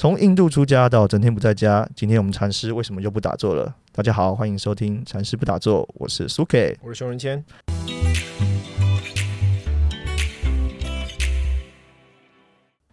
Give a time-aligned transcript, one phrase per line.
[0.00, 3.74] 从印度出家到整天不在家，今天我们禅师为什么又不打坐了？
[3.92, 6.74] 大家好，欢迎收听禅师不打坐，我是苏 K。
[6.82, 7.44] 我是熊仁谦。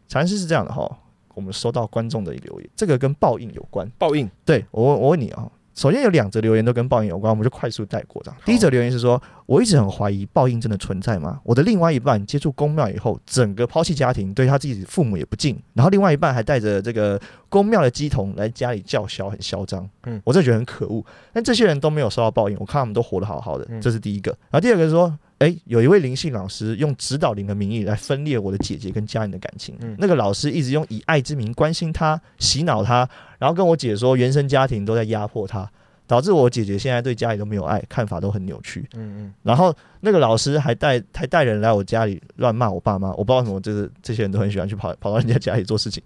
[0.10, 1.00] 禅师是这样的哈，
[1.34, 3.90] 我们收到观众的一个留言，这个跟报应有关。
[3.98, 8.38] 报应，对我问我问你啊、首先有两则留言都跟报应有关，我们就快速带过这样。
[8.44, 11.40] 第一则留言是说，我一直很怀疑报应真的存在吗？
[11.44, 19.84] 我的另外一半接触公庙以后，整个抛弃家庭，对他自己父母也不敬，然后另外一半还带着这个公庙的鸡童来家里叫嚣，很嚣张。
[20.06, 21.06] 嗯嗯，我真的觉得很可恶。
[21.32, 24.32] 但这些人都没有受到报应，我看他们都活得好好的，嗯这是第一个。
[24.50, 25.16] 然后第二个是说。
[25.40, 29.78] 诶，有一位灵性老师用指导灵的名义来分裂我的姐姐跟家人的感情。
[29.82, 33.08] 嗯那个老师一直用以爱之名关心她、洗脑她，
[33.38, 35.70] 然后跟我姐说原生家庭都在压迫她，
[36.06, 38.88] 导致我姐姐现在对家里都没有爱，看法都很扭曲。
[38.96, 46.02] 嗯嗯然后那个老师还带还带人来我家里乱骂我爸妈，我不知道为什么，就是这些人都很喜欢去跑跑到人家家里做事情。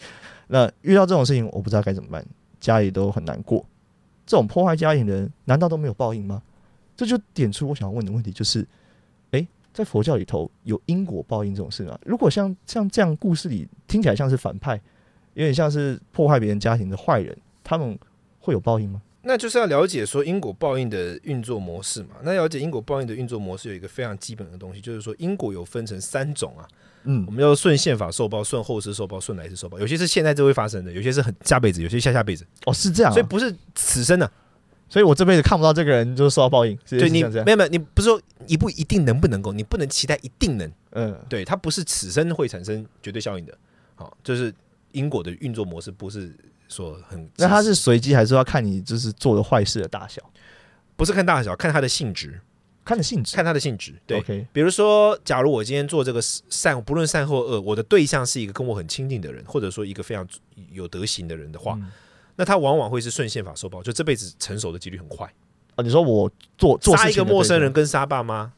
[0.48, 2.26] 那遇到这种事情，我不知道该怎么办，
[2.60, 3.66] 家里都很难过。
[4.26, 6.42] 这种破坏家庭的人，难道都没有报应吗？
[6.98, 8.68] 这就点出我想要问的问题，就是，
[9.32, 11.98] 诶，在佛教里头有因果报应这种事吗？
[12.06, 14.80] 如果像像这样故事里听起来像是反派，
[15.34, 17.98] 有点像是破坏别人家庭的坏人，他们
[18.40, 19.02] 会有报应吗？
[19.24, 22.16] 那就是要了解说因果报应的运作模式嘛。
[22.24, 26.68] 那了解因果报应的运作模式有一个非常基本的东西，就是说因果有分成三种啊。
[27.04, 29.80] 嗯我们要顺宪法受报、顺后世受报、顺来世受报。
[29.80, 34.32] 有些是现在就会发生的，有些是很下辈子，有些下下辈子，哦，是这样啊、所以不是此生的、
[34.88, 36.78] 所以我这辈子看不到这个人，就是受到报应。
[36.86, 40.72] 是对你没有没有，你不是说一不一定能不能够，你不能期待一定能。
[40.92, 43.58] 嗯，对，它不是此生会产生绝对效应的。
[43.96, 44.54] 好，就是
[44.92, 46.36] 因果的运作模式不是
[46.68, 50.22] 说很，那它是随机还是要看你就是做的坏事的大小，
[50.96, 52.40] 不是看大小，看它的性质，
[52.84, 53.36] 看的性质。
[53.36, 53.94] 看它的性质。
[54.06, 54.20] 对。
[54.20, 60.28] OK，比如说，假如我今天做这个善，不论善或恶，我的对象是一个跟我很亲近的人，或者说一个非常
[60.72, 61.92] 有德行的人的话，嗯
[62.38, 65.32] 那他往往会是顺宪法受报，就这辈子成熟的几率很快。
[65.76, 68.52] 哦，你说我做做杀一个陌生人跟杀爸妈，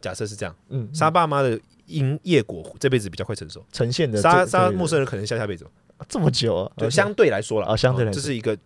[0.00, 5.66] 假设是这样，嗯，杀爸妈的因业果这辈子比较快成熟，呈现的杀杀陌生人可能下下辈子。
[6.08, 8.56] 这么久啊，就相对来说了啊相对来说这是一个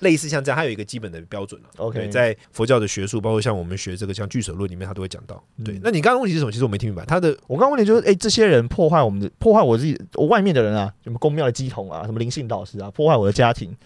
[0.00, 1.68] 类似像这样，它有一个基本的标准了。
[1.76, 5.42] OK，在佛教的学术，包括像我们学这个像俱舍论里面，它都会讲到。
[5.62, 6.50] 对嗯，那你刚刚问题是什么？
[6.50, 7.04] 其实我没听明白。
[7.04, 13.76] 他的我刚刚问题就是，哎、这些人破坏我们的，破坏我自己，我外面的人啊，什么公庙的鸡童啊，什么灵性导师啊，破坏我的家庭，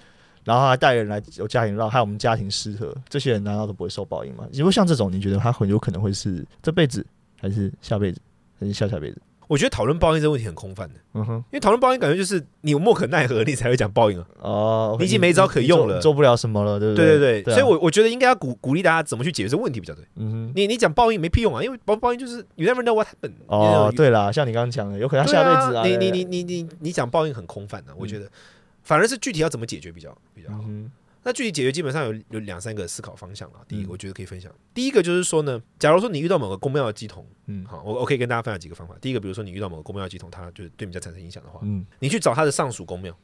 [0.45, 4.47] 然后还带人来有家庭让害我们家庭失和，这些人难道都不会受报应吗？
[4.53, 7.05] 如果像这种，你觉得他很有可能会是这辈子，
[7.41, 8.21] 还是下辈子，
[8.59, 9.21] 还是下下辈子？
[9.47, 14.27] 我觉得讨论报应这个问题很空泛的，嗯哼，因为讨论报应感觉就是你有莫可奈何，你才会讲报应啊。
[14.41, 20.03] 哦，你已经没招可用了做做不了什么了，对不对对对对，啊所以我我觉得应该要鼓鼓励大家怎么去解决这个问题比较对。
[20.17, 20.53] 嗯哼。
[20.57, 23.35] 你你讲报应没屁用啊，因为报报应就是 you never know what happened。
[23.47, 28.27] 哦对啦，像你刚刚讲的，有可能他下辈子啊，你你你你你你讲报应很空泛的，我觉得
[28.83, 30.65] 反而是具体要怎么解决比较比较好。
[30.67, 30.91] 嗯
[31.25, 33.61] 那具体解决基本上有有两三个思考方向啊。
[33.67, 37.65] 第一我觉得可以分享，第一个就是说呢，假如说你遇到某个公庙的鸡童，嗯。
[37.65, 38.95] 好，我我可以跟大家分享几个方法。
[39.01, 43.17] 第一个，比如说你遇到某个公庙的鸡童，它就是对你家产生影响的话，嗯，你去找他的上属公庙，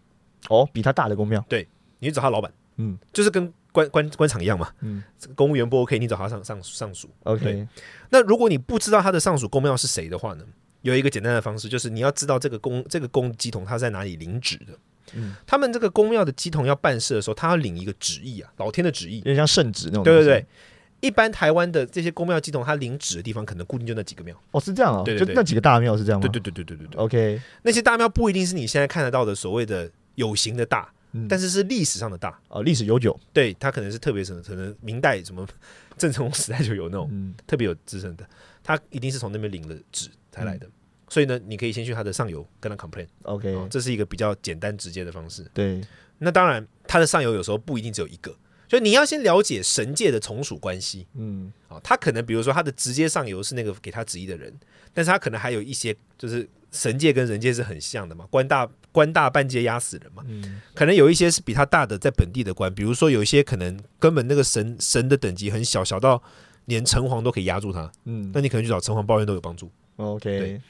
[0.48, 1.68] 哦，比他大的公庙，对
[1.98, 2.98] 你去找他老板，嗯。
[3.12, 5.02] 就是跟官官官场一样嘛，嗯。
[5.34, 7.10] 公务员不 OK，你找他上上上属。
[7.24, 7.68] ，OK，
[8.08, 10.44] 那如果你不知道他的上属公庙是谁的话呢，
[10.80, 14.78] 有一个简单的方式，就是你要知道这个公这个公鸡童他在哪里领旨的。
[15.14, 19.24] 嗯他们这个公庙的鸡童要办事的时候，他要领一个旨意啊，老天的旨意有。
[19.24, 20.46] 点像圣旨那种，对对对，，
[21.00, 24.34] 一般台湾的这些公庙鸡童，他领旨的地方可能固定就那几个庙。
[24.50, 26.26] 哦，是这样哦，对对对就那几个大庙是这样吗？
[26.28, 32.38] 对对对对对对对，，OK，那些大庙不一定是你现在看得到的所谓的有形的大，嗯但是是历史上的大。
[32.48, 35.46] 哦，历史悠久，对，他可能是特别什么，可能明代什么
[35.96, 38.24] 郑成功时代就有那种嗯特别有资深的，
[38.62, 40.66] 他一定是从那边领了旨才来的。
[41.10, 45.44] 所以呢，你可以先去他的上游跟他 complain，、，OK，哦，这是一个比较简单直接的方式。
[45.52, 45.80] 对，
[46.18, 48.30] 那当然，他的上游有时候不一定只有一个，
[48.68, 51.08] 所以你要先了解神界的从属关系。
[51.14, 51.52] 嗯。
[51.66, 51.80] 啊、哦。
[51.82, 54.56] 他可能比如说他的直接上游是那个给他旨意的人，
[54.94, 60.60] 但是他可能还有一些就是神界跟人界是很像的嘛，官大官大半界压死人嘛，嗯。
[60.74, 66.22] 可能有一些是比他大的在本地的官，比如说有一些可能根本那个神神的等级很小，小到
[66.66, 68.30] 连城隍都可以压住他，嗯。
[68.32, 69.68] 那你可能去找城隍抱怨都有帮助。
[69.96, 70.60] ，OK，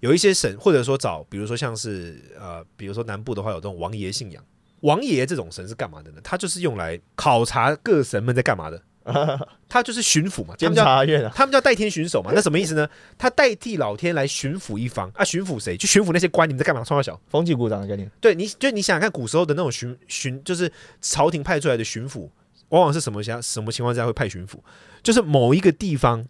[0.00, 4.42] 有一些神，或者说找，比如说像是呃，比如说南部的话有这种王爷信仰，
[4.80, 6.20] 王爷这种神是干嘛的呢？
[6.22, 8.82] 他就是用来考察各神们在干嘛的，
[9.68, 12.88] 他就是巡抚嘛，他监们叫察院啊，他们叫代天巡守嘛，那什么意思呢？
[13.16, 15.76] 他代替老天来巡抚一方啊，巡抚谁？
[15.76, 16.84] 就巡抚那些官，你们在干嘛？
[16.84, 17.20] 创造小？
[17.28, 20.70] 风纪股长的概念，对你，就你想想看，古时候的那种巡巡，就是
[21.00, 22.28] 朝廷派出来的巡抚，
[22.68, 24.58] 往往是什么下什么情况下会派巡抚？
[25.02, 26.24] 就是某一个地方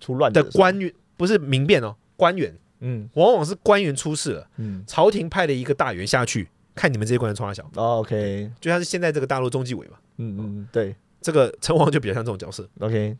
[0.00, 3.06] 出乱的官员，不是民变哦，官员，嗯。
[3.12, 4.82] 往往是官员出事了，嗯。
[4.86, 10.96] 朝廷派了一个大员下去看你们这些官员冲他小，哦，OK，就像是现在这个大陆中纪委嘛，嗯嗯，对。
[11.20, 12.66] 这个城隍就比较像这种角色。
[12.78, 13.16] ，OK，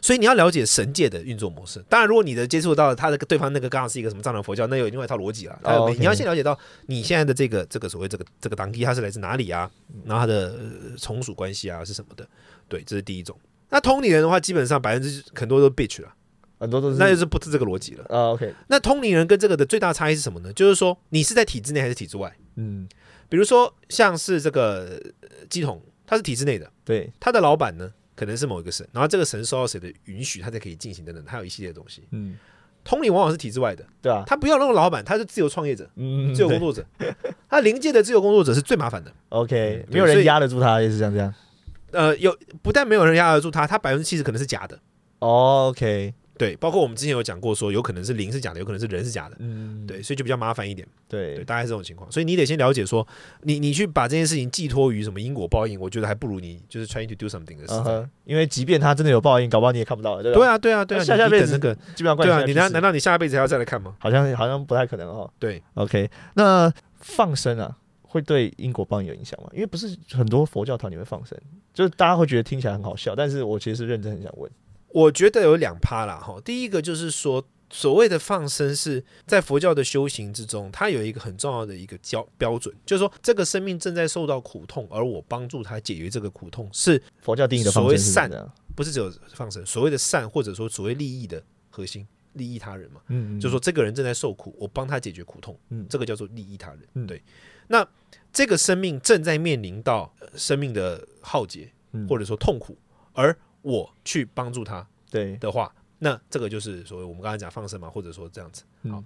[0.00, 1.84] 所以你要了解神界的运作模式。
[1.88, 5.58] 当然，如果你的接触到他的对方那个刚好是一个什么藏传佛教，那有另外一套逻辑了。
[5.98, 9.68] 你要先了解到你现在的这个这个所谓这个这个党地他是来自哪里啊，
[10.04, 12.24] 然后它的呃从属关系啊是什么的。
[12.68, 13.36] 对，这是第一种。
[13.68, 16.14] 那通灵人的话，基本上百分之很多都 bitch 了，
[16.64, 18.04] 很多都是那就是不是这个逻辑了。
[18.08, 20.50] 啊，OK，那通灵人跟这个的最大差异是什么呢？
[20.54, 22.34] 就是说你是在体制内还是体制外？
[22.56, 22.88] 嗯，
[23.28, 32.02] 比如说像是这个呃鸡桶，他是体制内的，对，他的老板呢可能是某一个神，然后这个神受到谁的允许，他才可以进行等等，他有一系列的东西。
[32.12, 32.38] 嗯，
[32.82, 36.84] 通灵往往是体制外的，对啊，他不要那种老板，他是自由创业者、嗯，自由工作者。
[37.50, 39.12] 他临界的自由工作者是最麻烦的。
[39.28, 41.34] ，OK，嗯没有人压得住他，也是这样这样
[41.92, 44.78] 呃，有不但没有人压得住他，他百分之七十可能是假的。
[45.20, 49.36] 哦，OK，对，包括我们之前有讲过说，有可能是灵是假的，有可能是人是假的。
[49.38, 50.86] 嗯，对，所以就比较麻烦一点。
[51.08, 52.10] 对，对，大概是这种情况。
[52.10, 53.06] 所以你得先了解说，
[53.42, 57.84] 你你去把这件事情寄托于什么因果报应，我觉得还不如你就是 trying to do something 的事情。
[57.86, 60.38] 嗯，因为即便他真的有报应，搞不好你也看不到，对吧？
[60.38, 61.52] 对啊，对啊，对啊，下下辈子
[61.94, 63.94] 基本上关对啊，你难难道你下辈子还要再来看吗？
[64.00, 65.30] 好像好像不太可能哦。
[65.38, 69.48] 对，OK，那放生啊，会对因果报应有影响吗？
[69.52, 71.38] 因为不是很多佛教团里面放生，
[71.72, 74.50] 就是大家会觉得听起来很好笑，但是我其实是认真很想问。
[74.94, 76.40] 我觉得有两趴啦，哈。
[76.44, 88.30] 第一个就是说，所谓的放生是在佛教的修行之中，它有一个很重要的一个标标准，就是说这个生命正在受到苦痛，而我帮助他解决这个苦痛，是佛教定义的放所谓善，
[88.76, 89.66] 不是只有放生？
[89.66, 93.00] 所谓的善，或者说所谓利益的核心，利益他人嘛。
[93.08, 96.80] 嗯，嗯就说这个人正在受苦，我帮他解决苦痛，嗯这个叫做利益他人。
[96.94, 97.20] 嗯对，
[97.66, 97.84] 那
[98.32, 102.78] 这个生命正在面临到呃生命的浩劫嗯或者说痛苦，
[103.12, 108.62] 而我去帮助他对，的话，那这个就是所谓我们刚才讲放生嘛，或者说这样子。
[108.88, 109.04] 好嗯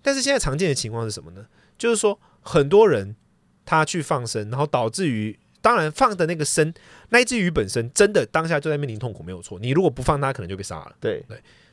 [0.00, 1.44] 但是现在常见的情况是什么呢？
[1.76, 3.16] 就是说很多人
[3.64, 5.36] 他去放生，然后导致于。
[5.62, 6.74] 当然，放的那个生，
[7.08, 9.58] 那一只鱼本身真的当下就在面临痛苦，没有错。
[9.58, 10.94] 你如果不放它，可能就被杀了。
[11.00, 11.24] 对，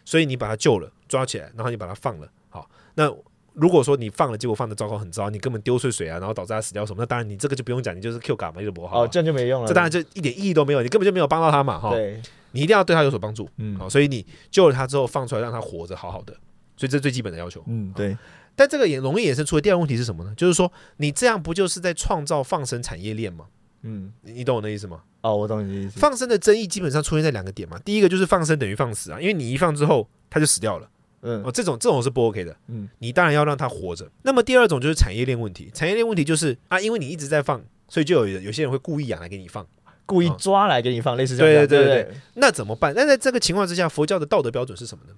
[0.06, 2.32] 所以你把它救了，抓起来，然后你把它放了。
[2.48, 3.14] 好，那
[3.54, 9.68] 如果说你放了，结果放的糟糕很糟，你根本丢碎水啊，然后导致他死掉什么，那当然你这个就不用讲，你就是 Q 嘎嘛，就不好、哦，这样就没用了。
[9.68, 11.90] 这当然就一点意义都没有，你根本就没有帮到他嘛，哈。
[11.92, 12.22] 对，
[12.52, 16.34] 你一定要对他有所帮助，嗯好，所以你救了他之后放出来，让他活着好好的，
[16.78, 17.64] 所以这是最基本的要求。
[17.68, 18.18] 嗯，对，
[18.56, 20.34] 但这个也容易衍生出的第二个问题是什么呢？
[20.38, 23.46] 就是说你这样不就是在创造放生产业链吗？
[23.84, 25.02] 嗯，你你懂我的意思吗？
[25.22, 26.00] 哦，我懂你的意思。
[26.00, 30.88] 放生的争议基本上出现在两个点嘛，第一个就是放生等于放死啊，因为你一放之后他就死掉了。
[31.22, 31.44] 嗯。
[31.44, 32.56] 哦，这种这种是不 OK 的。
[32.68, 32.90] 嗯。
[33.00, 34.10] 你当然要让它活着。
[34.24, 39.68] 那么第二种就是产业链问题，产业链问题就是啊，因为你一直在放，所以就有有些人会故意养来给你放，
[40.06, 40.36] 故意哦。
[40.40, 42.94] 抓来给你放，类似这样对对对对不那怎么办？
[42.96, 45.14] 那在这个情况之下，佛教的道德标准是什么呢？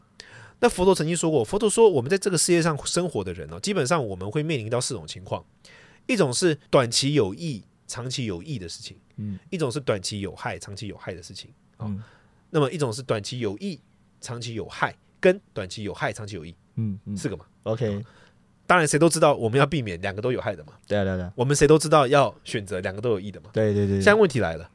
[0.60, 5.44] 那佛陀曾经说过，佛陀说我们在这个世界上生活的人哦，基本上我们会面临到四种情况，
[6.08, 9.38] 一种是短期有益、长期有益的事情，嗯。
[9.50, 11.88] 一种是短期有害、长期有害的事情，哦。
[11.90, 12.02] 嗯。
[12.50, 13.78] 那么一种是短期有益、
[14.22, 17.46] 长期有害，跟短期有害、长期有益嗯嗯四个嘛。
[17.64, 18.04] ，OK，
[18.68, 20.74] 当然，谁都知道我们要避免两个都有害的嘛。
[20.86, 23.50] 对啊对啊对啊，我们谁都知道要选择两个都有益的嘛。
[23.54, 24.70] 对对对，现在问题来了，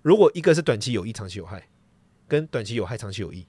[0.00, 1.62] 如果一个是短期有益、长期有害，
[2.26, 3.46] 跟短期有害、长期有益，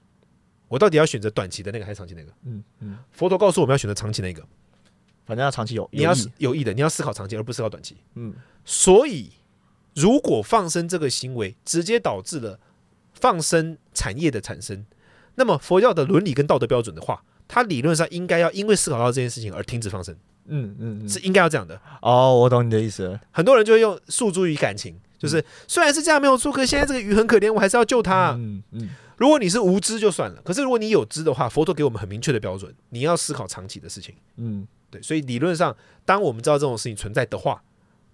[0.68, 2.30] 我到底要选择短期的那个还是长期那个？
[2.44, 4.46] 嗯嗯，佛陀告诉我们要选择长期那个，
[5.24, 7.96] 反正要长期有，你要有益有益的，你要思考长期而不思考短期。
[8.14, 9.32] 嗯所以，
[9.94, 12.60] 如果放生这个行为直接导致了
[13.14, 14.84] 放生产业的产生，
[15.40, 20.14] 那么佛教的伦理跟道德标准的话，它理论上应该要因为思考到这件事情而停止放生，
[20.48, 21.80] 嗯嗯嗯，是应该要这样的。
[22.02, 28.32] 哦，我懂你的意思了，很多人就会用诉诸于感情，就是虽然是这样没有错，可现在这个鱼很可怜，我还是要救它。
[28.32, 34.14] 嗯嗯如果你是无知就算了，可是如果你有知的话，佛陀给我们很明确的标准，你要思考长期的事情。
[34.36, 37.62] 嗯对，所以理论上，当我们知道这种事情存在的话，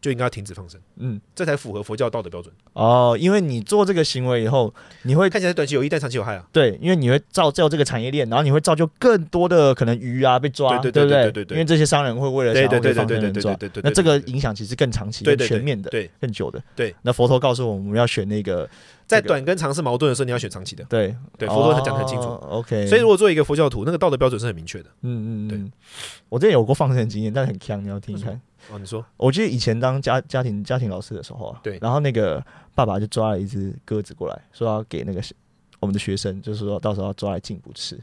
[0.01, 2.55] 就应该要停止放生，嗯，这才符合佛教道德标准。
[2.75, 4.73] 哦，因为你做这个行为以后，
[5.03, 6.47] 你会看起来短期有益，但长期有害啊。
[6.53, 16.63] 对，因为你会造就这个产业链，然后你会造就更多的可能鱼啊被抓，对对对对对对因为这些商人会为了想要对对对给放对对对对生抓对对对，那这个影响其实更长期、对对更全面的、对，更久的。
[16.75, 18.69] 对，那佛陀告诉我们，我们要选那个
[19.07, 20.85] 在短跟长是矛盾的时候，你要选长期的。
[20.85, 22.29] 对对，佛陀他讲的很清楚。
[22.29, 24.91] 哦 OK，所以如果做一个佛教徒，那个道德标准是很明确的。
[25.03, 25.73] 嗯嗯嗯，
[26.29, 28.41] 我之前有过放生的经验，但是很强，你要听听看。
[28.71, 32.45] 哦，你说我记得以前当家家庭家庭老师的时候啊，对然后那个
[32.75, 35.23] 爸爸就抓了一只鸽子过来，说要给那个
[35.81, 37.99] 我们的学生，就是说到时候要抓来进补吃。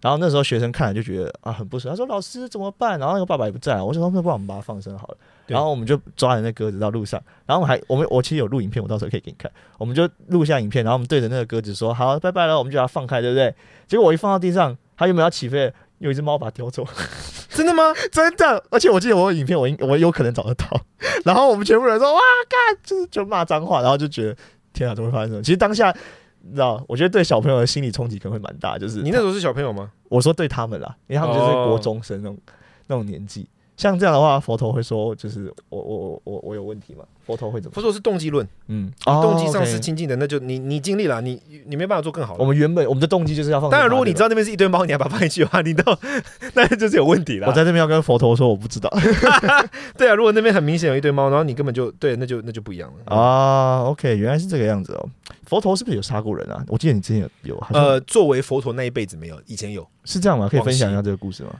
[0.00, 2.98] 然后那时候学生看了就觉得啊很不舍，他说老师怎么办？
[2.98, 5.16] 然后那个爸爸也不在，我就说那不然我们把它放生好了。
[5.46, 9.50] 对然后我们就抓了那鸽子到路上，然后我们还我们我其实有录影片，我到时候可以给你看。
[9.78, 13.54] 我们就录下影片，然后我们对着那个鸽子说好拜拜了，我们就把它放开，对不对？
[13.86, 16.86] 结果我一放到地上，它原本要起飞了，有一只猫把它叼走。
[17.50, 17.94] 真的吗？
[18.10, 20.66] 真的，而且我记得我有影片，我应我有可能找得到。
[21.24, 24.36] 然后我们全部人说哇，干，就是就骂脏话，然后就觉得
[24.72, 25.42] 天啊，怎么会发生这种？
[25.42, 25.94] 其实当下，
[26.40, 28.76] 你知道，我觉得对小朋友的心理冲击可能会蛮大。
[28.76, 29.90] 就是你那时候是小朋友吗？
[30.08, 32.38] 我说对他们啦，因为他们就是国中生那种、
[32.88, 33.48] 那种年纪。
[33.76, 37.04] 像这样的话，佛陀会说，就是我我我我我有问题吗？
[37.26, 37.74] 佛陀会怎么？
[37.74, 42.40] 佛陀是动机论，嗯，动机上哦是亲近的，那就你你尽力了，你你没办法做更好的。
[42.40, 43.70] 我们原本我们的动机就是要放。
[43.70, 45.98] 当然，如果你知道那边是一堆猫，你还把它放进去的话，你到
[46.54, 47.48] 那就是有问题了。
[47.48, 48.90] 我在这边要跟佛陀说我不知道
[49.96, 53.16] 对啊，如果那边很明显有一堆猫，然后你根本就对，那就那就不一样了。
[53.16, 53.84] 啊。
[53.84, 55.08] OK，原来是这个样子哦。
[55.46, 56.62] 佛陀是不是有杀过人啊？
[56.68, 60.48] 我记得你之前有有，呃，作为佛陀那一辈子没有，以前有是这样吗？
[60.50, 61.50] 可以分享一下这个故事吗？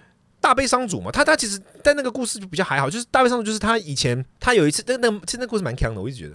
[0.44, 6.34] 大悲伤主嘛，他他其实但那个故事就比较还好，就是大悲伤主就是他以前他有一次那那其实那故事蛮强的，我一直觉得。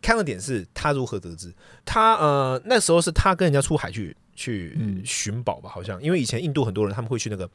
[0.00, 1.52] 强的点是他如何得知。
[1.84, 5.02] 他呃那时候是他跟人家出海去去嗯。
[5.04, 6.00] 寻宝吧，好像。
[6.00, 7.50] 因为以前印度很多人他们会去那个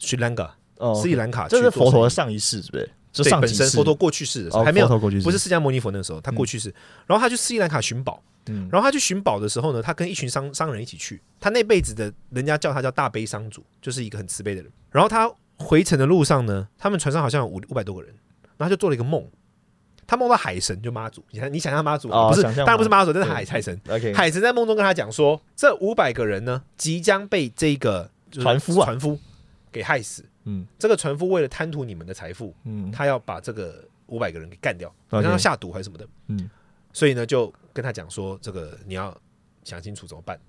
[0.00, 2.90] 斯里兰卡哦斯里兰卡去这是佛陀的上一世，是不是？
[3.12, 4.88] 就对本身佛陀过去世的时候哦还没有
[5.22, 6.72] 不是释迦牟尼佛那个时候他过去世，
[7.06, 8.22] 然后他去斯里兰卡寻宝。
[8.50, 11.20] 嗯然后他去寻宝的时候呢，他跟一群商商人一起去。
[11.38, 14.72] 他那辈子的人家叫他叫大悲商主，就是一个很慈悲的人。
[14.90, 18.10] 然后他回程的路上呢，他们船上好像有五五百多个人，
[18.56, 19.22] 然后他就做了一个梦，
[20.06, 23.78] 他梦到海神就妈祖，你看你想象妈祖、不是，哦想象当然不是妈祖，这是海海神。
[24.14, 29.18] 海神在梦中跟他讲说，这五百个人呢，即将被这个船夫啊船夫
[29.70, 30.24] 给害死。
[30.48, 36.08] 嗯这个船夫为了贪图你们的财富，嗯他要把这个五百个人给干掉，好像要下毒还是什么的。
[36.28, 36.48] 嗯
[36.92, 39.16] 所以呢，就跟他讲说，这个你要
[39.62, 40.40] 想清楚怎么办。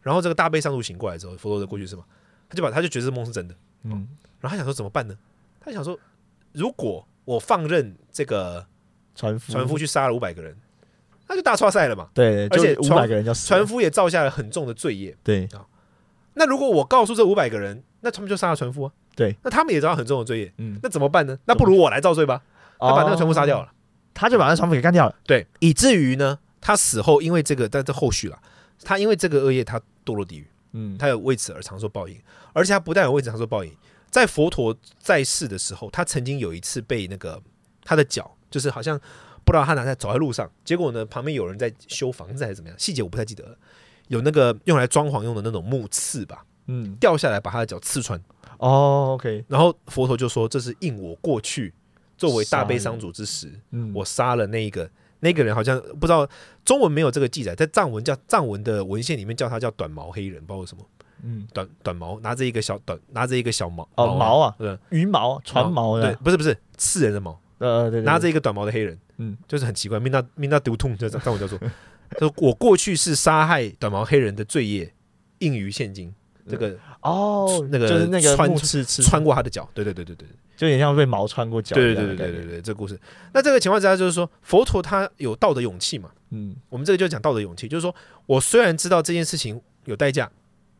[0.00, 2.04] 然后这个大悲上路醒过来之后，佛陀的过去是吗？
[2.48, 4.08] 他就把他就觉得这梦是真的，嗯
[4.40, 5.18] 然后他想说怎么办呢？
[5.60, 5.98] 他想说，
[6.52, 8.64] 如果我放任这个
[9.14, 10.56] 船夫船夫去杀了五百个人，
[11.26, 12.10] 那就大错赛了嘛。
[12.14, 15.16] 对，而且五百个人要死船夫也造下了很重的罪业。
[15.24, 15.48] 对
[16.34, 18.92] 那如果我告诉这五百个人，那他们就杀了船夫啊。
[19.16, 21.38] 对，那他们也遭到很重的罪业，嗯，那怎么办呢？
[21.46, 22.42] 那不如我来造罪吧。
[22.78, 23.72] 他把那个船夫杀掉了，了。
[24.12, 25.14] 他就把那船夫给干掉了。
[25.24, 28.38] 对，以至于呢，他死后因为这个，但这后续了，
[28.82, 32.20] 他因为这个恶业，他堕落地狱，嗯他有为此而长受报应，
[32.52, 33.72] 而且他不但有为此长受报应，
[34.10, 37.40] 在佛陀在世的时候，他曾经有一次被那个
[37.84, 39.00] 他的脚，就是好像
[39.44, 43.56] 不知道他哪在走在路上，结果呢，旁边有人在修房子还是怎么样，细节我不太记得了，
[44.08, 48.20] 有那个用来装潢用的那种木刺吧，嗯掉下来把他的脚刺穿，
[48.58, 51.72] 哦，OK，然后佛陀就说这是应我过去
[52.16, 53.92] 作为大悲商主之时，嗯。
[53.94, 54.88] 我杀了那一个
[55.20, 56.28] 那个人，好像不知道
[56.64, 60.84] 中文没有这个记载，在藏文叫藏文的文献里面叫他叫短毛黑人，不知道为什么。
[61.22, 61.46] 嗯。
[61.52, 64.54] 短短毛拿着一个小短拿着一个小毛哦毛啊。
[64.58, 69.36] 对鱼毛船毛对，，不是不是刺人的毛，呃对，对拿着一个短毛的黑人，嗯。
[69.48, 71.58] 就是很奇怪，命到命到丢痛，这藏文叫做，
[72.10, 74.92] 他说我过去是杀害短毛黑人的罪业，
[75.38, 76.14] 应于现今。
[76.48, 80.28] 这个哦那个就是那个穿刺刺穿过他的脚，对对对对对。
[80.28, 82.96] 对就有点像被毛穿过脚对对对对对对，这个故事。
[83.32, 86.54] 那这个情况之下，就是说佛陀他有道德勇气嘛，嗯。
[86.68, 87.92] 我们这个就讲道德勇气，就是说
[88.26, 90.30] 我虽然知道这件事情有代价，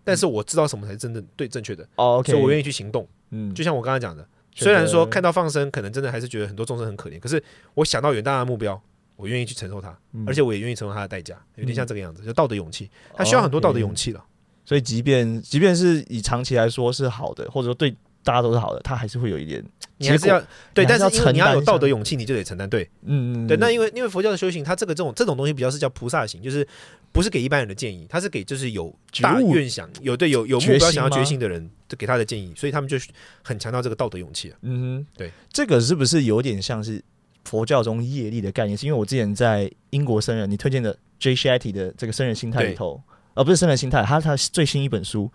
[0.04, 3.04] 但是我知道什么才是真正对正确的，哦，OK，所以我愿意去行动。
[3.30, 3.52] 嗯。
[3.52, 7.42] 就像我刚才讲的，虽然说看到放生，可能真的还是觉得很多众生很可怜，可是
[7.74, 8.80] 我想到远大的目标，
[9.16, 10.22] 我愿意去承受它，嗯。
[10.24, 14.24] 而且我也愿意承受它的代价，有点像这个样子，就道德勇气，它需要很多道德勇气了。
[14.64, 19.62] 所以即便即便是以长期来说是好的，或者说对大家都是好的，他还是会有一点
[19.98, 20.42] 你还是要
[20.72, 22.68] 对，但是因为你要有承担道德勇气，你就得承担。
[22.68, 26.66] 对嗯嗯对，那因为因为佛教的修行，它这个这种这种东西比较是叫菩萨行，就是
[27.12, 32.96] 不是给一般人的建议，它是给就是有大愿想、有对有有目标想要觉吗心的人，就给他的建议，所以他们就
[33.42, 34.56] 很强调这个道德勇气啊。
[34.62, 37.02] 嗯哼，对，这个是不是有点像是
[37.44, 38.76] 佛教中业力的概念？
[38.76, 41.34] 是因为我之前在英国僧人你推荐的 J.
[41.34, 43.00] Shetty 的这个僧人心态里头，
[43.34, 45.30] 而不是生人心态，他他最新一本书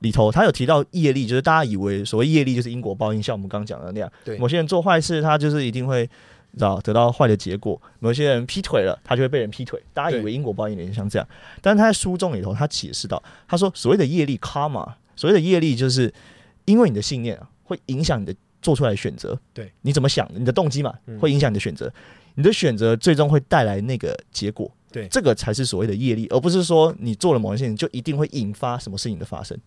[0.00, 6.08] 里头，他有提到业力，就是大家以为所谓业力就是因果报应，像我们刚刚讲的那样，对某些人做坏事，他就是一定会。
[6.56, 9.82] 知道得到坏的结果，某些人劈腿了，他就会被人劈腿。
[9.92, 11.28] 大家以为因果报应有点像这样，
[11.60, 16.14] 但是他在书中里头，他解释到，他说所谓的业力 karma，所谓的业力就是
[16.64, 18.32] 因为你的信念啊，会影响你的
[18.62, 19.36] 做出来的选择。
[19.52, 21.92] 对，你怎么想，你的动机嘛嗯，会影响你的选择。
[22.36, 24.70] 你的选择最终会带来那个结果。
[24.94, 29.58] 对这个才是所谓的业力，而不是说你做了某件事情就一定会引发什么事情的发生。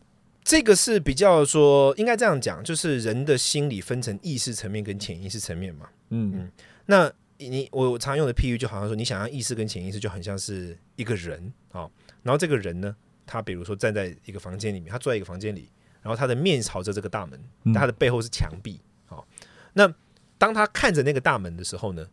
[0.41, 5.89] 这个是比较说，应该这样讲，就是人的心理分成意识层面跟潜意识层面嘛。
[6.11, 6.51] 嗯嗯
[6.85, 11.91] 那你我常用的譬喻就好像说，你想要意识跟潜意识就很像是一个人啊、哦
[12.23, 15.69] 然后这个人呢，他比如说站在一个房间里面，他坐在一个房间里，
[16.01, 18.79] 然后他的面朝着这个大门，他的背后是墙壁。
[19.05, 19.25] 好、
[19.73, 19.93] 那
[20.37, 22.05] 当他看着那个大门的时候呢，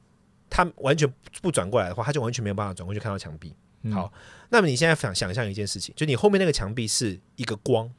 [0.54, 3.52] 他完全不转过来的话，他就完全没有办法转过去看到墙壁。
[3.82, 4.10] 嗯好，
[4.50, 7.90] 那么你现在想想象一件事情，就你后面那个墙壁是一个光，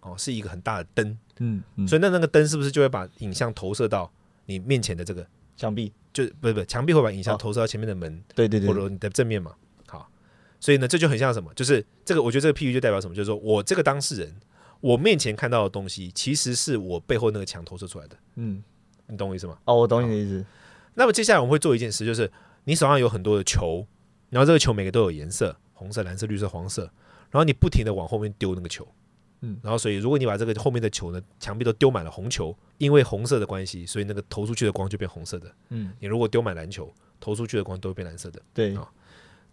[0.00, 4.12] 哦，是一个很大的灯，嗯嗯，所以那那个灯是不是就会把影像投射到
[4.46, 5.24] 你面前的这个，
[5.56, 9.54] 墙壁，就不是不是墙壁会把影像哦投射到前面的门对对对或，者你的正面嘛？
[9.86, 10.10] 好，
[10.58, 11.54] 所以呢，这就很像什么？
[11.54, 13.14] 就是这个，我觉得这个譬喻就代表什么？
[13.14, 14.36] 就是说我这个当事人，
[14.80, 18.62] 我面前看到的东西，其实是我背后那个墙投射出来的，嗯，
[19.06, 19.56] 你懂我意思吗？
[19.64, 20.44] 哦，我懂你的意思，
[20.94, 22.30] 那么接下来我们会做一件事，就是
[22.64, 23.86] 你手上有很多的球，
[24.28, 26.82] 然后这个球每个都有颜色，红色、蓝色、绿色、黄色，
[27.30, 28.86] 然后你不停的往后面丢那个球，
[29.40, 29.58] 嗯。
[29.62, 35.50] 然后所以如果你把这个后面的球呢，墙壁都丢满了红球，因为红色的关系，所以那个投出去的光就变红色的。
[35.70, 38.40] 嗯，你如果丢满篮球，投出去的光都会变蓝色的。
[38.52, 38.74] 对。
[38.76, 38.90] 啊，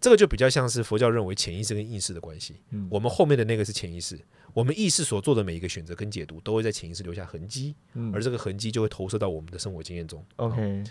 [0.00, 2.56] 这个就比较像是佛教认为潜意识跟意识的关系。
[2.70, 2.86] 嗯。
[2.90, 4.18] 我们后面的那个是潜意识，
[4.52, 8.12] 我们意识所做的每一个选择跟解读，都会在潜意识留下痕迹，嗯。
[8.14, 10.24] 而这个痕迹就会投射到我们的生活经验中。
[10.36, 10.84] ，OK，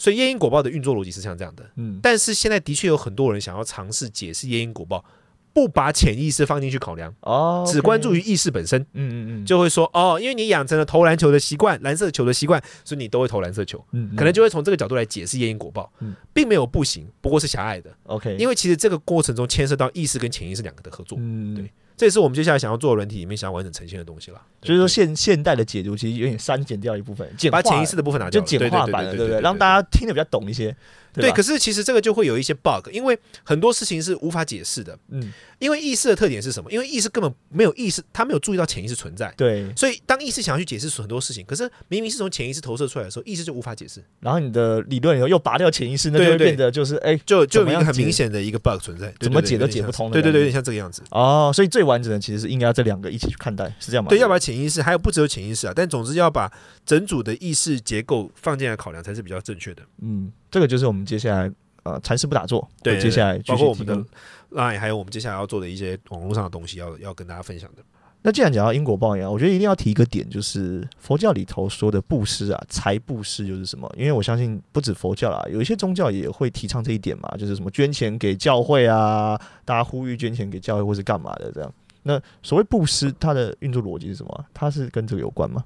[0.00, 1.62] 所以夜因果报的运作逻辑是像这样的。
[1.76, 5.04] 嗯，但是现在的确有很多人想要尝试解释夜因果报，
[5.52, 13.84] 不把潜意识放进去考量，哦，只关注于，意识本身，嗯嗯嗯，就会说哦，因为你养成了投篮球的习惯，蓝色球的习惯，所以你都会投蓝色球。
[13.92, 15.92] 嗯，可能就会从这个角度来解释夜因果报。
[15.98, 24.40] 嗯，并没有不行，不过是狭隘的，OK，因为其实这个过程中牵涉到意识跟潜意识两个的合作，嗯，对这也是我们接下来想要做的软体里面想要完整呈现的东西了。
[24.62, 29.38] 所以说现现代的解读其实有点删减掉一部分，简化把潜意识的部分拿掉了，就简化版了，对不对？
[29.42, 30.74] 让大家听得比较懂一些，
[31.12, 34.98] 对，吧可是其实这个就会有一些 bug，因为很多事情是无法解释的。
[35.08, 36.70] 嗯，因为意识的特点是什么？
[36.70, 51.02] 因为意识根本没有意识，他没有注意到潜意识存在，对，所以当意识想要去解释很多事情，可是明明是从潜意识投射出来的时候，意识就无法解释，然后你的理论以后又拔掉潜意识，那就会变得就是哎就就一个很明显的一个 bug 存在，对怎么解都解不通的对对对，有点像这个样子。
[51.10, 54.08] 哦，所以最完整的其实是应该要这两个一起去看待，是这样吗？
[54.08, 56.50] 对，要把潜意识，还有不只有潜意识啊，但总之要把
[56.86, 59.82] 整组的意识结构放进来考量，才是比较正确的。
[60.02, 61.50] 嗯，这个就是我们接下来
[61.84, 64.02] 呃禅师不打坐，对会接下来继续包括我们的提
[64.50, 67.82] 供 Line，还有我们接下来要做的一些网络上的东西要，要跟大家分享的。
[68.22, 73.90] 那既然讲到因果报应啊，我觉得一定要提一个点，就是佛教里头说的布施啊，财布施就是什么？
[73.96, 81.72] 因为我相信不止佛教啦，有一些宗教也会提倡这一点嘛，就是什么捐钱给教会啊，大家呼吁捐钱给教会或是干嘛的这样。
[82.02, 84.44] 那所谓布施，它的运作逻辑是什么啊？
[84.52, 85.64] 它是跟这个有关吗？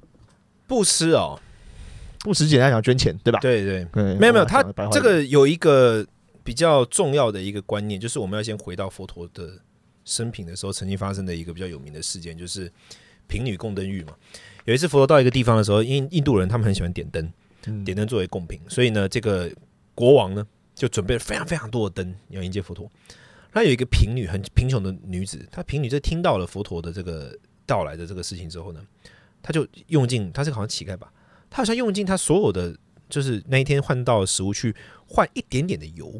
[0.68, 1.36] 布施哦，
[2.24, 3.38] 布施简单讲捐钱，对吧？
[3.40, 6.04] 对对，对，没有没有，他这个有一个
[6.42, 9.60] 比较重要的一个观念，就是我们要先回到佛陀的
[10.06, 12.72] 生平的时候，曾经发生的一个比较有名的事件，就是
[13.26, 14.14] 贫女供灯浴嘛。
[14.64, 17.30] 有一次佛陀到一个地方的时候，因印度人他们很喜欢点灯，
[17.66, 19.52] 嗯点灯作为贡品，所以呢，这个
[19.94, 22.90] 国王呢就准备了非常非常多的灯要迎接佛陀。
[23.52, 28.80] 那有一个贫女，很贫穷的女子，她贫女在听到了佛陀的这个到来的这个事情之后呢，
[29.42, 31.12] 她就用尽，她是好像乞丐吧，
[31.54, 32.76] 她好像用尽他所有的，
[33.08, 34.74] 就是那一天换到的食物去
[35.06, 36.10] 换一点点的油，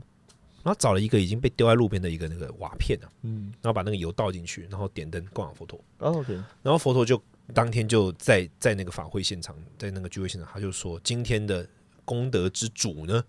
[0.62, 5.76] 然后找了一个已经被丢在路边的一个那个瓦片啊，嗯然后把那个油倒进去，然后点灯供养佛陀。
[5.98, 7.20] 哦，OK，然后佛陀就
[7.52, 11.68] 当天就在在那个法会现场，在那个聚会现场，他就说今天的
[12.04, 13.20] 功德之主呢，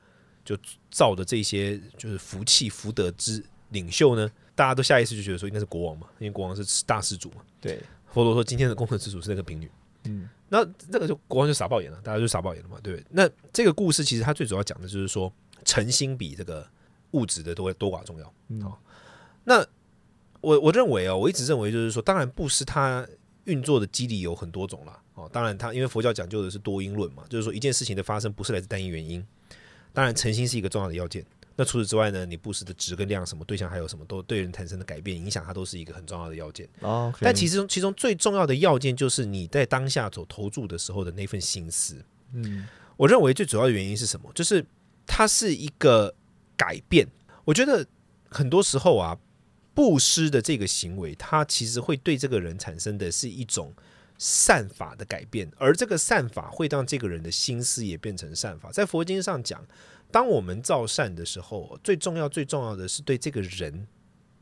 [0.43, 0.55] 就
[0.91, 7.37] 造的这些就是福气福德之领袖呢，大家都下意识就觉得说应该是国王嘛，因为国王是大施主嘛。
[7.59, 7.81] 对，
[8.13, 9.67] 佛陀说今天的功德之主是那个贫女，
[10.07, 13.05] 嗯那这个就国王就傻爆眼了，大家就傻爆眼了嘛，对不对？
[13.09, 15.31] 那这个故事其实它最主要讲的就是说
[15.65, 16.65] 诚心比这个
[17.11, 18.33] 物质的多多寡重要。
[18.49, 18.79] 嗯好
[19.43, 19.65] 那
[20.41, 23.05] 我我认为哦，我一直认为就是说，当然布施它
[23.45, 25.01] 运作的机理有很多种啦。
[25.15, 29.25] 哦，当然它因为佛教讲究的是多因论嘛，就是说一件事情的发生不是来自单一原因。
[29.93, 31.25] 当然诚心是一个重要的要件。
[31.55, 36.67] 那除此之外呢，你布施的值跟量，什么对象还有什么都对人产生的改变影响，它都是一个很重要的要件。
[36.81, 42.03] 哦，但其实实其中最重要的要件就是你在当下所投注的时候的那份心思。
[42.33, 44.31] 嗯我认为最主要的原因是什么？
[44.33, 44.65] 就是
[45.05, 46.13] 它是一个
[46.55, 47.05] 改变。
[47.43, 47.85] 我觉得
[48.29, 49.17] 很多时候啊，
[49.73, 53.73] 布施的这个行为，它其实会对这个人产生的是一种
[54.17, 58.71] 善法的改变，而这个善法会让这个人的心思也变成善法。
[58.71, 59.61] 在佛经上讲，
[60.15, 63.85] 当我们造善的时候，最重要、最重要的是对这个人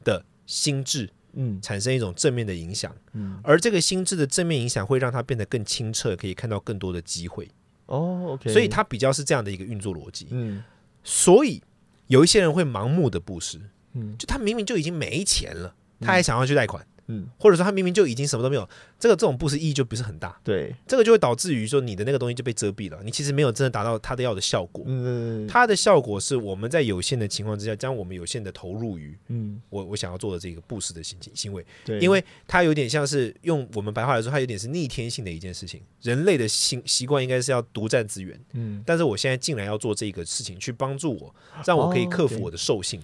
[0.04, 1.60] 的心智嗯。
[1.64, 7.50] 产生一种正面的影响，嗯，而这个心智的正面影响会让他变得更清澈，可以看到更多的机会。
[7.88, 10.28] 哦，OK，所以它比较是这样的一个运作逻辑。
[10.30, 10.64] 嗯。
[11.04, 11.60] 所以
[12.06, 13.60] 有一些人会盲目的布施，
[13.94, 14.16] 嗯。
[14.20, 18.68] 就他明明就已经没钱了，他还想要去贷款，嗯，或者说他明明就已经什么都没有，
[19.00, 24.84] 这个这种布施意义就不是很大，对，这个就会导致于说你的那个东西就被遮蔽了，你其实没有真的达到他的要的效果。
[24.88, 29.62] 嗯它的效果是我们在有限的情况之下，将我们有限的投入于嗯。
[29.70, 35.82] 我我想要做的这个布施的行行为，对，因为它有点像是用我们白话来说，它有点是逆天性的一件事情。
[36.02, 38.82] 人类的习习惯应该是要独占资源，嗯。
[38.86, 41.36] 但是我现在竟然要做这个事情，去帮助我，
[41.66, 43.02] 让我可以克服我的兽性。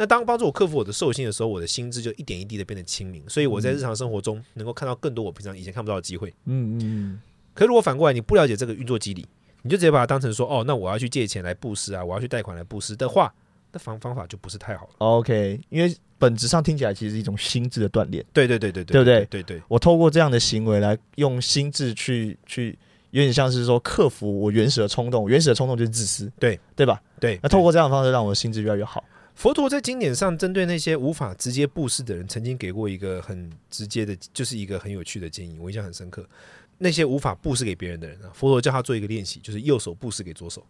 [0.00, 6.30] 那当帮助我克服我的兽性的时候，我的心智就一点一滴的变得清明，所以我在日常生活中能够看到更多我平常以前看不到的机会。
[6.46, 7.20] 嗯嗯嗯，
[7.52, 9.26] 可如果反过来你不了解这个运作机理，
[9.60, 13.30] 你就直接把它当成说哦，那我要去借钱来布施啊，我要去贷款来布施的话，
[13.72, 14.92] 那方方法就不是太好了。
[14.96, 18.24] OK，因为本质上听起来其实是一种心智的锻炼。
[18.32, 22.78] 对对对对对不对对对我透过这样的行为来用心智去去，
[23.10, 27.02] 有点像是说克服我原始的冲动，原始的冲动就是自私，对对吧？
[27.20, 27.38] 对。
[27.42, 29.04] 那透过这样的方式，让我的心智越来越好。
[29.40, 36.28] 佛陀在经典上针对那些无法直接布施的人，曾经给过一个很直接的，就是一个很有趣的建议，我印象很深刻。
[36.76, 40.62] 那些无法布施给别人的人啊，佛陀叫他做一个练习，就是右手布施给左手。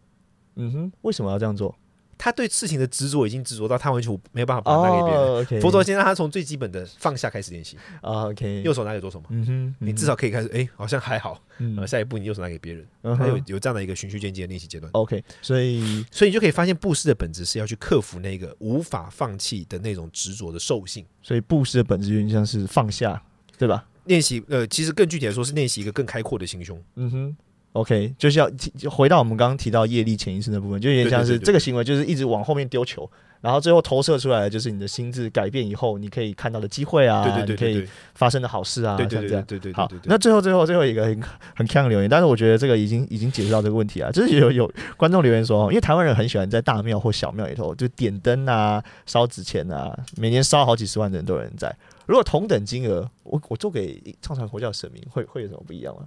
[0.55, 1.77] 嗯哼，为什么要这样做？
[2.23, 5.63] 他对事情的执着已经执着到他完全没有办法把它拿给别人。
[5.63, 11.43] 佛陀先让他从最基本的放下开始练习，啊，OK，右手拿给左手嘛，嗯哼，你至少可以开始，哎，好像还好。
[11.57, 14.91] 嗯呃，下一步你右手拿给别人，嗯他有有这样的一个循序渐进的练习阶段。
[14.93, 21.07] OK，所以所以你就可以发现，布施的本质是要去克服那个无法放弃的那种执着的兽性。
[21.23, 23.23] 所以布施的本质有点像是放下，
[23.57, 23.87] 对吧？
[24.05, 26.83] 练习，呃，其实更具体来说是练习一个更开阔的心胸。
[26.97, 27.37] 嗯哼
[27.73, 33.09] ，OK，就是要就回到我们刚刚提到业力潜意识的部分，就有点像是这个行为就是一直往后面丢球，
[33.41, 39.45] 然后最后投射出来的就是你的心智改变以后，你可以看到的机会啊，对对对你可以发生的好事啊，对对像这样。
[39.47, 39.91] 对对对对好。
[40.05, 41.23] 那最后最后最后一个很
[41.57, 51.75] 很强的留言，但是我觉得这个已经已经解释到这个问题啊，就是有有观众留言说，因为台湾人很喜欢在大庙或小庙里头就点灯啊、烧纸钱啊，每年烧好几十万的人都有人在。
[52.07, 56.03] 如果同等金额，我我做给唱传佛教神明，会会有什么不一样吗？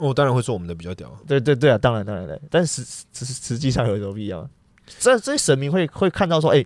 [0.00, 1.14] 我当然会说我们的比较屌。
[1.26, 4.50] 对对对啊，当然当然对，但实实实际上有什么不一样吗？
[4.98, 6.64] 这这些神明会会看到说，哎、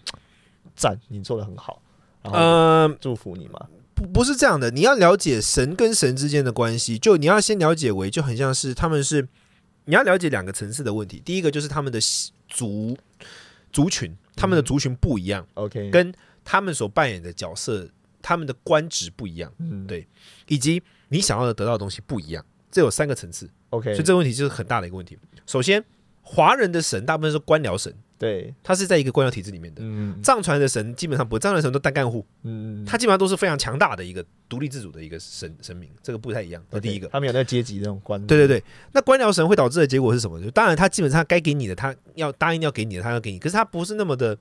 [0.74, 1.82] 赞，你做的很好，
[2.22, 3.66] 然后呃，祝福你嘛。
[3.94, 9.28] 不不是这样的，你要了解神跟神之间的关系，就你要先了解为，就很像是他们是，
[9.84, 11.22] 你要了解两个层次的问题。
[11.24, 12.00] 第一个就是他们的
[12.48, 12.96] 族
[13.72, 16.12] 族群，他们的族群不一样，OK，跟
[16.44, 17.88] 他们所扮演的角色，
[18.20, 20.04] 他们的官职不一样，嗯对
[20.48, 22.44] 以及你想要的得到的东西不一样。
[22.74, 25.16] 这有三个层次，OK，所以这个问题就是很大的一个问题。
[25.46, 25.84] 首先，
[26.22, 29.80] 华人的神大部分是官僚神，对，他是在一个官僚体制里面的。
[29.84, 30.20] 嗯。
[30.24, 36.60] 藏传的神基本上不，藏传神都单干户，嗯，他基本上都是非常强大的一个独立自主的一个神神明，这个不太一样。
[36.68, 40.42] 这第一个，他们有那个阶级那种官，对对对，那官僚神会导致的结果是什么？
[40.42, 44.36] 就当然他基本上该给你的，他要答应要给你的，他要给你，可是他不是那么的，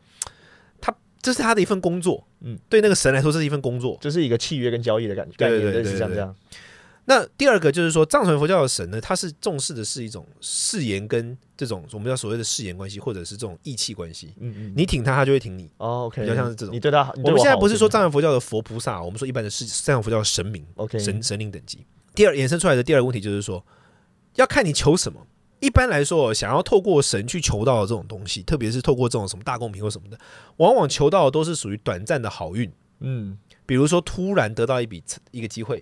[0.82, 0.92] 他
[1.22, 2.56] 这是他的一份工作，嗯。
[2.56, 3.98] 嗯，对那个神来说这是一份工作。
[4.02, 6.36] 就是一个契约跟交易的感觉，概对念对对对类似像这样。
[7.06, 14.34] 那第二个就是说，藏传佛教的神呢，他是重视的是一种誓言跟这种我们叫所谓的誓言关系，或者是这种义气关系。
[14.40, 15.70] 嗯嗯，你挺他，他就会挺你。
[15.78, 20.66] 哦 OK，比较像是这种你对他，你我们现在不是说藏传佛教的佛菩萨，我们说一般的是藏传佛教的神明。
[20.76, 21.86] OK 神神灵等级。
[22.16, 23.66] 第二衍生出来的第二个问题就是说，
[24.36, 25.28] 要看你求什么。
[25.60, 30.18] 一般来说，想要透过神去求到的这种东西，特别是透过这种什么大公平或什么的，
[30.58, 35.82] 往往求到的都是属于短暂的好运，嗯比如说突然得到一笔一个机会，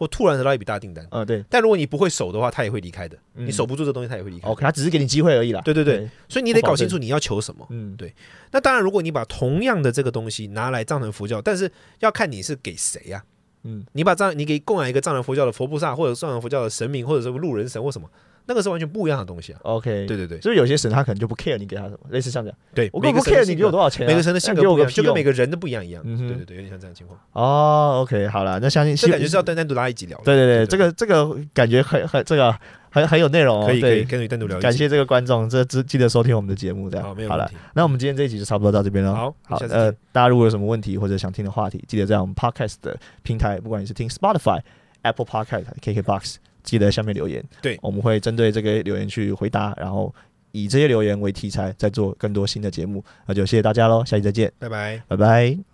[0.00, 1.06] 或突然得到一笔大订单。
[1.10, 3.14] 嗯对但如果你不会守的话，他也会离开的。
[3.34, 4.48] 嗯你守不住这东西，他也会离开。
[4.48, 5.60] ，OK，他只是给你机会而已啦。
[5.60, 7.66] 对对对，所以你得搞清楚你要求什么。
[7.68, 8.14] 嗯对
[8.50, 13.22] 那当然，如果你把同样的这个东西拿来藏传佛教，但是要看你是给谁呀、
[13.62, 18.08] 嗯你把藏你给供养一个藏传佛教的佛菩萨，或者藏传佛教的神明，或者是路人神或什么，
[18.50, 19.60] 那个是完全不一样的东西啊。
[19.62, 26.02] OK，对对对，就是有些神他可能就不 care 你给他什么，类似像这样，对，我根本不 care 你给我多少钱啊，每个神的性格不一样，就跟每个个人的不一样一样。
[26.04, 27.16] 嗯对对对，有点像这样情况。
[27.32, 30.20] 哦，OK，好了，那相信这感觉是要单单独拉一集聊。
[30.24, 32.52] 对对对，这个这个感觉很很这个
[32.90, 34.58] 很很有内容哦，可以可以跟你单独聊。
[34.58, 37.54] 感谢这个观众，这记记得收听我们的节目，这样好了好没有问题。
[37.74, 39.14] 那我们今天这一集就差不多到这边了。
[39.14, 44.60] 好好，呃大家如果有什么问题或者想听的话题，记得在我们 Podcast 的平台，不管你是听 Spotify、
[45.02, 47.44] Apple Podcast、KKBox，记得下面留言。
[47.60, 50.14] 对我们会针对这个留言去回答，然后
[50.52, 53.04] 以这些留言为题材，再做更多新的节目。
[53.26, 55.02] 那就谢谢大家喽，下期再见，拜拜。
[55.08, 55.69] 拜拜。